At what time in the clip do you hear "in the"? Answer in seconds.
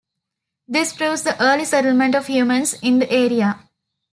2.81-3.11